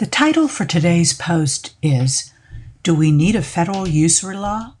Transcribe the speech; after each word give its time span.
The 0.00 0.06
title 0.06 0.48
for 0.48 0.64
today's 0.64 1.12
post 1.12 1.74
is 1.82 2.32
Do 2.82 2.94
We 2.94 3.12
Need 3.12 3.36
a 3.36 3.42
Federal 3.42 3.86
Usury 3.86 4.34
Law? 4.34 4.76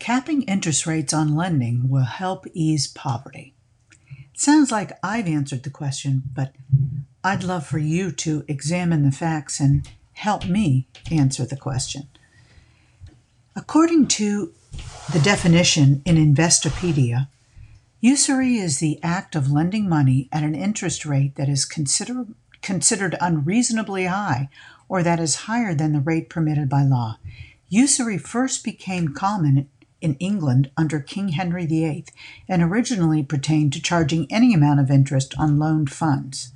Capping 0.00 0.42
interest 0.42 0.88
rates 0.88 1.14
on 1.14 1.36
lending 1.36 1.88
will 1.88 2.02
help 2.02 2.48
ease 2.52 2.88
poverty. 2.88 3.54
Sounds 4.34 4.72
like 4.72 4.98
I've 5.04 5.28
answered 5.28 5.62
the 5.62 5.70
question, 5.70 6.24
but 6.34 6.52
I'd 7.22 7.44
love 7.44 7.64
for 7.64 7.78
you 7.78 8.10
to 8.10 8.44
examine 8.48 9.04
the 9.04 9.12
facts 9.12 9.60
and 9.60 9.88
help 10.14 10.46
me 10.46 10.88
answer 11.12 11.46
the 11.46 11.54
question. 11.54 12.08
According 13.54 14.08
to 14.18 14.52
the 15.12 15.20
definition 15.20 16.02
in 16.04 16.16
Investopedia, 16.16 17.28
usury 18.00 18.56
is 18.56 18.80
the 18.80 18.98
act 19.00 19.36
of 19.36 19.52
lending 19.52 19.88
money 19.88 20.28
at 20.32 20.42
an 20.42 20.56
interest 20.56 21.06
rate 21.06 21.36
that 21.36 21.48
is 21.48 21.64
considered 21.64 22.34
considered 22.62 23.16
unreasonably 23.20 24.06
high 24.06 24.48
or 24.88 25.02
that 25.02 25.20
is 25.20 25.46
higher 25.46 25.74
than 25.74 25.92
the 25.92 26.00
rate 26.00 26.28
permitted 26.28 26.68
by 26.68 26.82
law. 26.82 27.18
Usury 27.68 28.18
first 28.18 28.64
became 28.64 29.14
common 29.14 29.68
in 30.00 30.14
England 30.14 30.70
under 30.76 30.98
King 30.98 31.28
Henry 31.28 31.66
VIII 31.66 32.06
and 32.48 32.62
originally 32.62 33.22
pertained 33.22 33.72
to 33.74 33.82
charging 33.82 34.30
any 34.30 34.52
amount 34.54 34.80
of 34.80 34.90
interest 34.90 35.34
on 35.38 35.58
loaned 35.58 35.90
funds. 35.90 36.52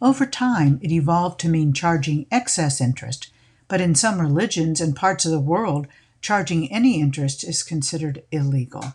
Over 0.00 0.26
time, 0.26 0.80
it 0.82 0.90
evolved 0.90 1.38
to 1.40 1.48
mean 1.48 1.72
charging 1.72 2.26
excess 2.30 2.80
interest, 2.80 3.32
but 3.68 3.80
in 3.80 3.94
some 3.94 4.20
religions 4.20 4.80
and 4.80 4.96
parts 4.96 5.24
of 5.24 5.30
the 5.30 5.40
world, 5.40 5.86
charging 6.20 6.70
any 6.70 7.00
interest 7.00 7.44
is 7.44 7.62
considered 7.62 8.22
illegal. 8.30 8.94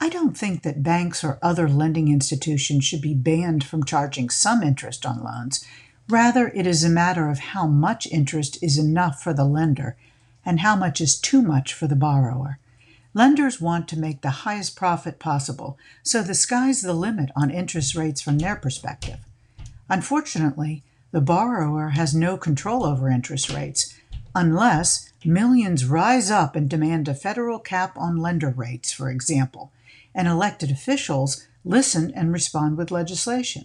I 0.00 0.08
don't 0.08 0.36
think 0.36 0.62
that 0.62 0.82
banks 0.82 1.24
or 1.24 1.38
other 1.40 1.68
lending 1.68 2.08
institutions 2.08 2.84
should 2.84 3.00
be 3.00 3.14
banned 3.14 3.64
from 3.64 3.84
charging 3.84 4.28
some 4.28 4.62
interest 4.62 5.06
on 5.06 5.22
loans. 5.22 5.64
Rather, 6.08 6.48
it 6.48 6.66
is 6.66 6.84
a 6.84 6.90
matter 6.90 7.30
of 7.30 7.38
how 7.38 7.66
much 7.66 8.06
interest 8.08 8.62
is 8.62 8.76
enough 8.76 9.22
for 9.22 9.32
the 9.32 9.44
lender 9.44 9.96
and 10.44 10.60
how 10.60 10.76
much 10.76 11.00
is 11.00 11.18
too 11.18 11.40
much 11.40 11.72
for 11.72 11.86
the 11.86 11.96
borrower. 11.96 12.58
Lenders 13.14 13.60
want 13.60 13.88
to 13.88 13.98
make 13.98 14.20
the 14.20 14.44
highest 14.44 14.76
profit 14.76 15.18
possible, 15.18 15.78
so 16.02 16.22
the 16.22 16.34
sky's 16.34 16.82
the 16.82 16.92
limit 16.92 17.30
on 17.34 17.50
interest 17.50 17.94
rates 17.94 18.20
from 18.20 18.38
their 18.38 18.56
perspective. 18.56 19.20
Unfortunately, 19.88 20.82
the 21.12 21.20
borrower 21.20 21.90
has 21.90 22.14
no 22.14 22.36
control 22.36 22.84
over 22.84 23.08
interest 23.08 23.50
rates 23.50 23.94
unless 24.34 25.10
millions 25.24 25.86
rise 25.86 26.30
up 26.30 26.56
and 26.56 26.68
demand 26.68 27.08
a 27.08 27.14
federal 27.14 27.58
cap 27.58 27.96
on 27.96 28.16
lender 28.16 28.50
rates, 28.50 28.92
for 28.92 29.08
example 29.08 29.70
and 30.14 30.28
elected 30.28 30.70
officials 30.70 31.46
listen 31.64 32.12
and 32.14 32.32
respond 32.32 32.76
with 32.76 32.90
legislation. 32.90 33.64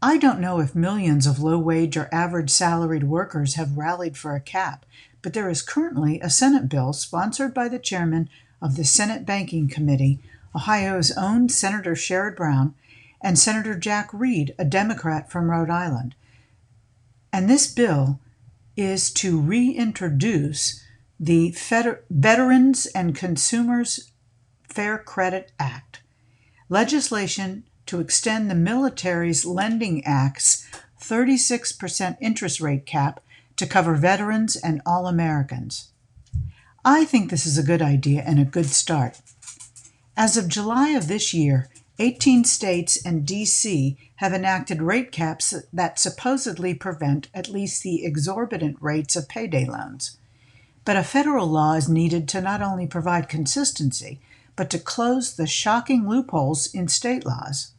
I 0.00 0.18
don't 0.18 0.40
know 0.40 0.58
if 0.58 0.74
millions 0.74 1.26
of 1.26 1.38
low 1.38 1.58
wage 1.58 1.96
or 1.96 2.08
average 2.12 2.50
salaried 2.50 3.04
workers 3.04 3.54
have 3.54 3.78
rallied 3.78 4.16
for 4.16 4.34
a 4.34 4.40
cap, 4.40 4.84
but 5.22 5.32
there 5.32 5.48
is 5.48 5.62
currently 5.62 6.20
a 6.20 6.28
Senate 6.28 6.68
bill 6.68 6.92
sponsored 6.92 7.54
by 7.54 7.68
the 7.68 7.78
chairman 7.78 8.28
of 8.60 8.76
the 8.76 8.84
Senate 8.84 9.24
Banking 9.24 9.68
Committee, 9.68 10.18
Ohio's 10.54 11.12
own 11.16 11.48
Senator 11.48 11.94
Sherrod 11.94 12.36
Brown, 12.36 12.74
and 13.20 13.38
Senator 13.38 13.76
Jack 13.76 14.10
Reed, 14.12 14.54
a 14.58 14.64
Democrat 14.64 15.30
from 15.30 15.50
Rhode 15.50 15.70
Island. 15.70 16.16
And 17.32 17.48
this 17.48 17.72
bill 17.72 18.18
is 18.76 19.12
to 19.12 19.40
reintroduce 19.40 20.82
the 21.20 21.54
Veterans 22.10 22.86
and 22.86 23.14
Consumers 23.14 24.11
Fair 24.68 24.98
Credit 24.98 25.52
Act, 25.58 26.00
legislation 26.68 27.64
to 27.86 28.00
extend 28.00 28.50
the 28.50 28.54
military's 28.54 29.44
Lending 29.44 30.04
Act's 30.04 30.66
36% 31.00 32.16
interest 32.20 32.60
rate 32.60 32.86
cap 32.86 33.20
to 33.56 33.66
cover 33.66 33.94
veterans 33.94 34.56
and 34.56 34.80
all 34.86 35.06
Americans. 35.06 35.90
I 36.84 37.04
think 37.04 37.30
this 37.30 37.46
is 37.46 37.58
a 37.58 37.62
good 37.62 37.82
idea 37.82 38.22
and 38.26 38.40
a 38.40 38.44
good 38.44 38.66
start. 38.66 39.20
As 40.16 40.36
of 40.36 40.48
July 40.48 40.90
of 40.90 41.08
this 41.08 41.32
year, 41.32 41.68
18 41.98 42.44
states 42.44 43.04
and 43.04 43.26
DC 43.26 43.96
have 44.16 44.32
enacted 44.32 44.82
rate 44.82 45.12
caps 45.12 45.54
that 45.72 45.98
supposedly 45.98 46.74
prevent 46.74 47.28
at 47.34 47.48
least 47.48 47.82
the 47.82 48.04
exorbitant 48.04 48.76
rates 48.80 49.14
of 49.14 49.28
payday 49.28 49.64
loans. 49.64 50.16
But 50.84 50.96
a 50.96 51.04
federal 51.04 51.46
law 51.46 51.74
is 51.74 51.88
needed 51.88 52.28
to 52.30 52.40
not 52.40 52.62
only 52.62 52.86
provide 52.86 53.28
consistency, 53.28 54.20
but 54.56 54.70
to 54.70 54.78
close 54.78 55.34
the 55.34 55.46
shocking 55.46 56.08
loopholes 56.08 56.72
in 56.74 56.88
state 56.88 57.24
laws. 57.24 57.72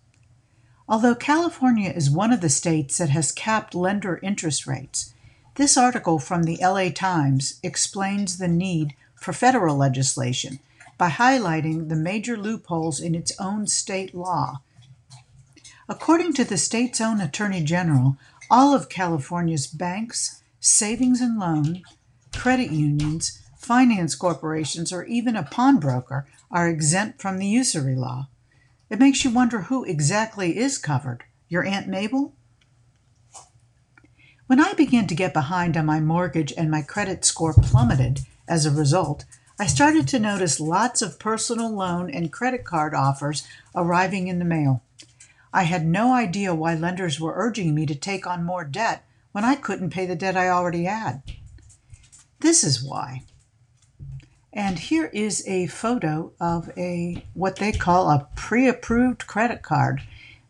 Although 0.88 1.16
California 1.16 1.90
is 1.90 2.10
one 2.10 2.34
of 2.34 2.42
the 2.42 2.50
states 2.50 2.98
that 2.98 3.10
has 3.10 3.32
capped 3.32 3.74
lender 3.74 4.20
interest 4.22 4.68
rates, 4.68 5.14
this 5.56 5.78
article 5.78 6.20
from 6.20 6.44
the 6.44 6.58
LA 6.62 6.90
Times 6.90 7.60
explains 7.64 8.38
the 8.38 8.48
need 8.48 8.96
for 9.16 9.34
federal 9.34 9.78
legislation 9.78 10.60
by 10.98 11.10
highlighting 11.10 11.90
the 11.90 11.96
major 11.96 12.36
loopholes 12.36 13.00
in 13.00 13.16
its 13.16 13.32
own 13.40 13.68
state 13.68 14.14
law. 14.14 14.62
According 15.88 16.34
to 16.34 16.44
the 16.44 16.58
state's 16.58 17.00
own 17.00 17.22
Attorney 17.22 17.64
General, 17.64 18.18
all 18.50 18.74
of 18.74 18.90
California's 18.90 19.68
banks, 19.68 20.42
savings 20.60 21.22
and 21.22 21.40
loan, 21.40 21.84
credit 22.34 22.72
unions, 22.72 23.43
finance 23.64 24.16
corporations, 24.16 24.92
or 24.92 25.06
even 25.06 25.36
a 25.36 25.44
pawnbroker 25.44 26.28
are 26.52 26.68
exempt 26.68 27.22
from 27.22 27.38
the 27.38 27.48
usury 27.48 27.96
law. 27.96 28.28
It 28.90 29.00
makes 29.00 29.24
you 29.24 29.32
wonder 29.32 29.62
who 29.62 29.84
exactly 29.84 30.58
is 30.58 30.78
covered. 30.78 31.24
Your 31.50 31.66
Aunt 31.66 31.88
Mabel? 31.88 32.34
When 34.48 34.60
I 34.60 34.74
began 34.74 35.08
to 35.08 35.16
get 35.16 35.34
behind 35.34 35.78
on 35.78 35.86
my 35.86 36.00
mortgage 36.00 36.54
and 36.56 36.70
my 36.70 36.82
credit 36.82 37.26
score 37.26 37.54
plummeted 37.54 38.22
as 38.48 38.66
a 38.66 38.72
result, 38.72 39.26
I 39.60 39.68
started 39.68 40.08
to 40.10 40.20
notice 40.20 40.60
lots 40.60 41.02
of 41.02 41.20
personal 41.20 41.74
loan 41.74 42.10
and 42.10 42.32
credit 42.32 42.66
card 42.66 42.94
offers 42.94 43.48
arriving 43.76 44.28
in 44.28 44.40
the 44.40 44.46
mail. 44.46 44.84
I 45.54 45.64
had 45.64 45.86
no 45.86 46.14
idea 46.14 46.56
why 46.56 46.74
lenders 46.74 47.20
were 47.20 47.34
urging 47.36 47.74
me 47.74 47.86
to 47.86 47.96
take 47.96 48.26
on 48.26 48.44
more 48.44 48.66
debt 48.66 49.06
when 49.32 49.46
I 49.46 49.56
couldn't 49.56 49.92
pay 49.92 50.06
the 50.06 50.16
debt 50.16 50.36
I 50.36 50.50
already 50.50 50.84
had. 50.84 51.22
This 52.40 52.64
is 52.64 52.84
why. 52.84 53.24
And 54.56 54.78
here 54.78 55.08
is 55.08 55.44
a 55.48 55.66
photo 55.66 56.32
of 56.40 56.70
a 56.78 57.26
what 57.34 57.56
they 57.56 57.72
call 57.72 58.10
a 58.10 58.28
pre-approved 58.36 59.26
credit 59.26 59.64
card 59.64 60.04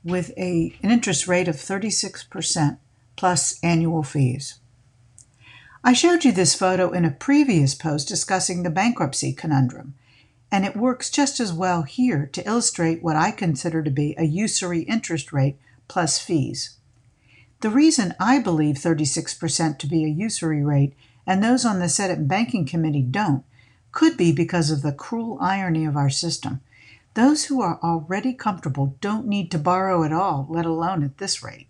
with 0.03 0.31
a, 0.37 0.75
an 0.83 0.91
interest 0.91 1.25
rate 1.25 1.47
of 1.47 1.55
36% 1.55 2.77
plus 3.15 3.59
annual 3.63 4.03
fees. 4.03 4.59
I 5.85 5.93
showed 5.93 6.25
you 6.25 6.33
this 6.33 6.53
photo 6.53 6.91
in 6.91 7.05
a 7.05 7.11
previous 7.11 7.75
post 7.75 8.09
discussing 8.09 8.63
the 8.63 8.69
bankruptcy 8.69 9.31
conundrum, 9.31 9.93
and 10.51 10.65
it 10.65 10.75
works 10.75 11.09
just 11.09 11.39
as 11.39 11.53
well 11.53 11.83
here 11.83 12.29
to 12.33 12.45
illustrate 12.45 13.01
what 13.01 13.15
I 13.15 13.31
consider 13.31 13.81
to 13.83 13.89
be 13.89 14.15
a 14.17 14.23
usury 14.23 14.81
interest 14.81 15.31
rate 15.31 15.57
plus 15.87 16.19
fees. 16.19 16.77
The 17.61 17.69
reason 17.69 18.15
I 18.19 18.39
believe 18.39 18.75
36% 18.75 19.79
to 19.79 19.87
be 19.87 20.03
a 20.03 20.09
usury 20.09 20.61
rate 20.61 20.93
and 21.25 21.41
those 21.41 21.65
on 21.65 21.79
the 21.79 21.87
Senate 21.87 22.27
Banking 22.27 22.65
Committee 22.65 23.01
don't 23.01 23.45
could 23.93 24.17
be 24.17 24.31
because 24.33 24.71
of 24.71 24.81
the 24.81 24.91
cruel 24.91 25.37
irony 25.39 25.85
of 25.85 25.95
our 25.95 26.09
system. 26.09 26.59
Those 27.13 27.45
who 27.45 27.61
are 27.61 27.79
already 27.81 28.33
comfortable 28.33 28.97
don't 28.99 29.27
need 29.27 29.51
to 29.51 29.59
borrow 29.59 30.03
at 30.03 30.11
all, 30.11 30.47
let 30.49 30.65
alone 30.65 31.03
at 31.03 31.19
this 31.19 31.43
rate. 31.43 31.67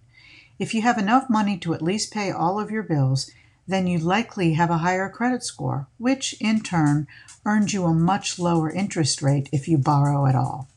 If 0.58 0.74
you 0.74 0.82
have 0.82 0.98
enough 0.98 1.30
money 1.30 1.58
to 1.58 1.74
at 1.74 1.82
least 1.82 2.14
pay 2.14 2.32
all 2.32 2.60
of 2.60 2.72
your 2.72 2.84
bills, 2.84 3.30
then 3.68 3.88
you 3.88 4.00
likely 4.00 4.54
have 4.54 4.70
a 4.70 4.78
higher 4.78 5.10
credit 5.10 5.44
score, 5.44 5.88
which 5.98 6.34
in 6.40 6.62
turn 6.62 7.08
earns 7.46 7.74
you 7.74 7.84
a 7.84 7.94
much 7.94 8.40
lower 8.40 8.72
interest 8.72 9.22
rate 9.22 9.50
if 9.52 9.68
you 9.68 9.78
borrow 9.78 10.26
at 10.26 10.36
all. 10.36 10.70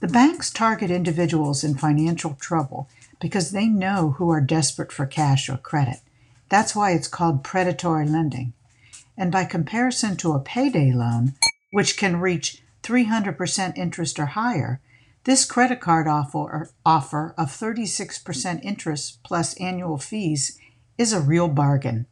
The 0.00 0.08
banks 0.08 0.50
target 0.50 0.90
individuals 0.90 1.64
in 1.64 1.74
financial 1.74 2.34
trouble 2.34 2.88
because 3.20 3.50
they 3.50 3.66
know 3.66 4.10
who 4.18 4.30
are 4.30 4.40
desperate 4.40 4.92
for 4.92 5.06
cash 5.06 5.48
or 5.48 5.56
credit. 5.56 6.00
That's 6.50 6.76
why 6.76 6.92
it's 6.92 7.08
called 7.08 7.42
predatory 7.42 8.06
lending 8.06 8.52
and 9.18 9.32
by 9.32 9.44
comparison 9.44 10.16
to 10.16 10.32
a 10.32 10.40
payday 10.40 10.92
loan, 10.92 11.34
which 11.72 11.98
can 11.98 12.20
reach 12.20 12.62
300% 12.82 13.76
interest 13.76 14.18
or 14.18 14.26
higher, 14.26 14.80
this 15.24 15.44
credit 15.44 15.80
card 15.80 16.06
offer, 16.06 16.70
offer 16.86 17.34
of 17.36 17.48
36% 17.48 18.64
interest 18.64 19.18
plus 19.24 19.54
annual 19.60 19.98
fees 19.98 20.56
is 20.96 21.12
a 21.12 21.20
real 21.20 21.48
bargain. 21.48 22.06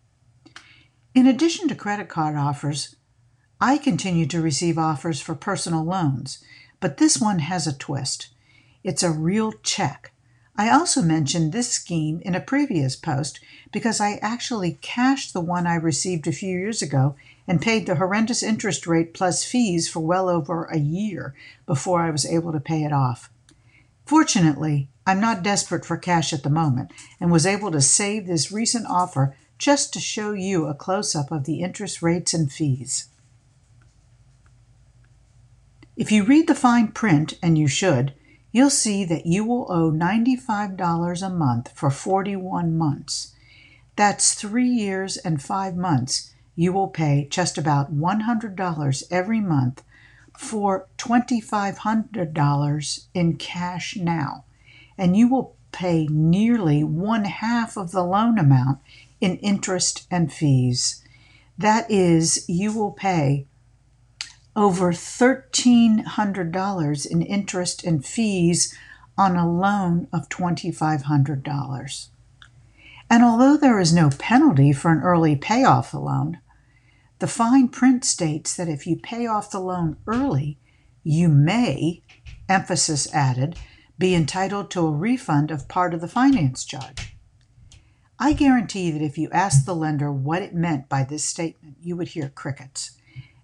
In 1.14 1.26
addition 1.26 1.68
to 1.68 1.74
credit 1.74 2.08
card 2.08 2.36
offers, 2.36 2.96
I 3.60 3.78
continue 3.78 4.26
to 4.26 4.42
receive 4.42 4.76
offers 4.76 5.20
for 5.20 5.34
personal 5.34 5.84
loans, 5.84 6.44
but 6.80 6.98
this 6.98 7.18
one 7.18 7.38
has 7.38 7.66
a 7.66 7.76
twist. 7.76 8.34
It's 8.84 9.02
a 9.02 9.10
real 9.10 9.52
check 9.62 10.12
I 10.58 10.70
also 10.70 11.02
mentioned 11.02 11.52
this 11.52 11.70
scheme 11.70 12.22
in 12.24 12.34
a 12.34 12.40
previous 12.40 12.96
post 12.96 13.40
because 13.72 14.00
I 14.00 14.14
actually 14.22 14.78
cashed 14.80 15.32
the 15.32 15.40
one 15.40 15.66
I 15.66 15.74
received 15.74 16.26
a 16.26 16.32
few 16.32 16.58
years 16.58 16.80
ago 16.80 17.14
and 17.46 17.60
paid 17.60 17.86
the 17.86 17.96
horrendous 17.96 18.42
interest 18.42 18.86
rate 18.86 19.12
plus 19.12 19.44
fees 19.44 19.88
for 19.88 20.00
well 20.00 20.28
over 20.30 20.64
a 20.64 20.78
year 20.78 21.34
before 21.66 22.00
I 22.00 22.10
was 22.10 22.24
able 22.24 22.52
to 22.52 22.60
pay 22.60 22.84
it 22.84 22.92
off. 22.92 23.30
Fortunately, 24.06 24.88
I'm 25.06 25.20
not 25.20 25.42
desperate 25.42 25.84
for 25.84 25.96
cash 25.96 26.32
at 26.32 26.42
the 26.42 26.50
moment 26.50 26.90
and 27.20 27.30
was 27.30 27.46
able 27.46 27.70
to 27.72 27.80
save 27.80 28.26
this 28.26 28.50
recent 28.50 28.86
offer 28.88 29.36
just 29.58 29.92
to 29.92 30.00
show 30.00 30.32
you 30.32 30.66
a 30.66 30.74
close 30.74 31.14
up 31.14 31.30
of 31.30 31.44
the 31.44 31.60
interest 31.60 32.02
rates 32.02 32.32
and 32.32 32.50
fees. 32.50 33.08
If 35.96 36.12
you 36.12 36.24
read 36.24 36.46
the 36.46 36.54
fine 36.54 36.88
print, 36.88 37.38
and 37.42 37.56
you 37.56 37.68
should, 37.68 38.12
you'll 38.56 38.70
see 38.70 39.04
that 39.04 39.26
you 39.26 39.44
will 39.44 39.70
owe 39.70 39.92
$95 39.92 41.22
a 41.22 41.28
month 41.28 41.70
for 41.74 41.90
41 41.90 42.74
months. 42.74 43.34
That's 43.96 44.32
three 44.32 44.70
years 44.70 45.18
and 45.18 45.42
five 45.42 45.76
months. 45.76 46.32
You 46.54 46.72
will 46.72 46.88
pay 46.88 47.26
just 47.28 47.58
about 47.58 47.94
$100 47.94 49.02
every 49.10 49.42
month 49.42 49.82
for 50.38 50.86
$2,500 50.96 53.06
in 53.12 53.36
cash 53.36 53.96
now, 53.96 54.46
and 54.96 55.14
you 55.14 55.28
will 55.28 55.54
pay 55.70 56.06
nearly 56.06 56.82
one 56.82 57.26
half 57.26 57.76
of 57.76 57.90
the 57.90 58.04
loan 58.04 58.38
amount 58.38 58.78
in 59.20 59.36
interest 59.36 60.06
and 60.10 60.32
fees. 60.32 61.04
That 61.58 61.90
is, 61.90 62.48
you 62.48 62.72
will 62.72 62.92
pay 62.92 63.44
over 64.56 64.90
$1,300 64.90 67.06
in 67.06 67.22
interest 67.22 67.84
and 67.84 68.04
fees 68.04 68.76
on 69.16 69.36
a 69.36 69.48
loan 69.48 70.08
of 70.12 70.28
$2,500. 70.28 72.08
And 73.08 73.22
although 73.22 73.56
there 73.56 73.78
is 73.78 73.94
no 73.94 74.10
penalty 74.10 74.72
for 74.72 74.90
an 74.90 75.02
early 75.02 75.36
payoff 75.36 75.94
of 75.94 76.00
the 76.00 76.00
loan, 76.00 76.40
the 77.18 77.28
fine 77.28 77.68
print 77.68 78.04
states 78.04 78.54
that 78.56 78.68
if 78.68 78.86
you 78.86 78.96
pay 78.96 79.26
off 79.26 79.50
the 79.50 79.60
loan 79.60 79.96
early, 80.06 80.58
you 81.04 81.28
may, 81.28 82.02
emphasis 82.48 83.12
added, 83.14 83.56
be 83.98 84.14
entitled 84.14 84.70
to 84.70 84.86
a 84.86 84.90
refund 84.90 85.50
of 85.50 85.68
part 85.68 85.92
of 85.94 86.00
the 86.00 86.08
finance 86.08 86.64
charge. 86.64 87.16
I 88.18 88.32
guarantee 88.32 88.90
that 88.90 89.02
if 89.02 89.18
you 89.18 89.28
asked 89.30 89.66
the 89.66 89.74
lender 89.74 90.10
what 90.10 90.40
it 90.42 90.54
meant 90.54 90.88
by 90.88 91.04
this 91.04 91.24
statement, 91.24 91.76
you 91.80 91.96
would 91.96 92.08
hear 92.08 92.30
crickets. 92.30 92.92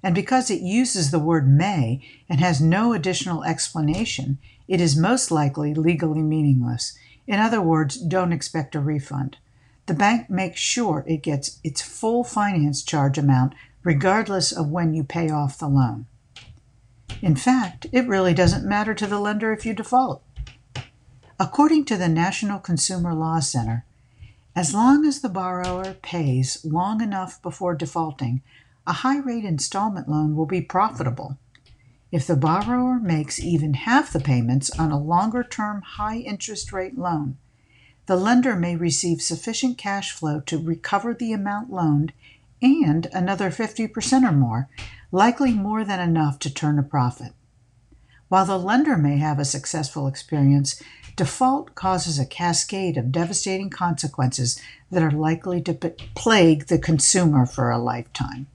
And 0.03 0.15
because 0.15 0.51
it 0.51 0.61
uses 0.61 1.11
the 1.11 1.19
word 1.19 1.49
may 1.49 2.05
and 2.29 2.41
has 2.41 2.61
no 2.61 2.93
additional 2.93 3.45
explanation, 3.45 4.39
it 4.67 4.81
is 4.81 4.97
most 4.97 5.31
likely 5.31 5.75
legally 5.75 6.23
meaningless. 6.23 6.97
In 7.27 7.39
other 7.39 7.61
words, 7.61 7.97
don't 7.97 8.33
expect 8.33 8.75
a 8.75 8.81
refund. 8.81 9.37
The 9.87 9.95
bank 9.95 10.29
makes 10.31 10.61
sure 10.61 11.05
it 11.07 11.23
gets 11.23 11.59
its 11.63 11.83
full 11.83 12.25
finance 12.25 12.83
charge 12.83 13.19
amount 13.19 13.55
regardless 13.85 14.53
of 14.53 14.69
when 14.69 14.95
you 14.95 15.05
pay 15.05 15.29
off 15.29 15.59
the 15.59 15.69
loan. 15.69 16.07
In 17.21 17.37
fact, 17.37 17.87
it 17.93 18.09
really 18.09 18.35
doesn't 18.35 18.69
matter 18.69 18.95
to 18.95 19.07
the 19.07 19.19
lender 19.19 19.53
if 19.53 19.67
you 19.67 19.75
default. 19.75 20.23
According 21.39 21.85
to 21.87 21.97
the 21.97 22.09
National 22.09 22.59
Consumer 22.59 23.15
Law 23.15 23.41
Center, 23.41 23.85
as 24.55 24.75
long 24.75 25.05
as 25.05 25.21
the 25.21 25.29
borrower 25.29 25.95
pays 26.03 26.65
long 26.65 27.01
enough 27.01 27.41
before 27.43 27.75
defaulting, 27.75 28.43
a 28.87 28.93
high 28.93 29.19
rate 29.19 29.45
installment 29.45 30.09
loan 30.09 30.35
will 30.35 30.47
be 30.47 30.61
profitable. 30.61 31.39
If 32.11 32.27
the 32.27 32.37
borrower 32.37 32.99
makes 32.99 33.41
even 33.41 33.75
half 33.75 34.13
the 34.13 34.21
payments 34.21 34.71
on 34.79 34.91
a 34.91 34.99
longer 34.99 35.43
term 35.43 35.83
high 35.83 36.19
interest 36.19 36.73
rate 36.73 36.99
loan, 36.99 37.39
the 38.07 38.17
lender 38.17 38.57
may 38.57 38.77
receive 38.77 39.23
sufficient 39.23 39.79
cash 39.79 40.11
flow 40.11 40.41
to 40.41 40.59
recover 40.59 41.15
the 41.15 41.33
amount 41.33 41.73
loaned 41.73 42.13
and 42.61 43.07
another 43.13 43.51
50% 43.51 44.29
or 44.29 44.33
more, 44.33 44.69
likely 45.11 45.53
more 45.53 45.85
than 45.85 46.01
enough 46.01 46.39
to 46.41 46.53
turn 46.53 46.79
a 46.79 46.83
profit. 46.83 47.33
While 48.29 48.47
the 48.47 48.59
lender 48.59 48.97
may 48.97 49.19
have 49.19 49.39
a 49.39 49.45
successful 49.45 50.07
experience, 50.07 50.83
default 51.17 51.75
causes 51.75 52.19
a 52.19 52.27
cascade 52.27 52.97
of 52.97 53.13
devastating 53.13 53.71
consequences 53.71 54.61
that 54.91 55.03
are 55.03 55.11
likely 55.11 55.61
to 55.63 55.75
plague 56.15 56.67
the 56.67 56.79
consumer 56.79 57.47
for 57.47 57.71
a 57.71 57.79
lifetime. 57.79 58.47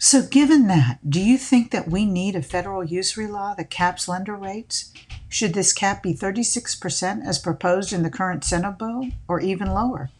So, 0.00 0.22
given 0.22 0.68
that, 0.68 0.98
do 1.08 1.20
you 1.20 1.36
think 1.36 1.72
that 1.72 1.90
we 1.90 2.04
need 2.04 2.36
a 2.36 2.42
federal 2.42 2.84
usury 2.84 3.26
law 3.26 3.54
that 3.54 3.68
caps 3.68 4.06
lender 4.06 4.36
rates? 4.36 4.92
Should 5.28 5.54
this 5.54 5.72
cap 5.72 6.04
be 6.04 6.14
36% 6.14 7.26
as 7.26 7.38
proposed 7.40 7.92
in 7.92 8.04
the 8.04 8.10
current 8.10 8.44
Senate 8.44 8.78
bill, 8.78 9.08
or 9.26 9.40
even 9.40 9.68
lower? 9.74 10.10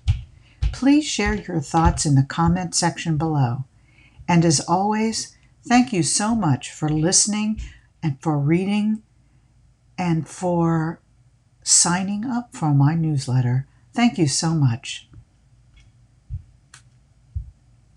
Please 0.73 1.05
share 1.05 1.35
your 1.35 1.61
thoughts 1.61 2.05
in 2.05 2.17
the 2.17 2.25
comment 2.25 2.75
section 2.75 3.17
below. 3.17 3.65
And 4.27 4.45
as 4.45 4.61
always, 4.61 5.37
thank 5.67 5.93
you 5.93 6.03
so 6.03 6.35
much 6.35 6.73
for 6.73 6.89
listening 6.89 7.61
and 8.03 8.21
for 8.21 8.37
reading 8.37 9.03
and 9.97 10.29
for 10.29 11.01
signing 11.63 12.25
up 12.25 12.55
for 12.55 12.75
my 12.75 12.95
newsletter. 12.95 13.67
Thank 13.95 14.19
you 14.19 14.27
so 14.27 14.51
much. 14.51 15.08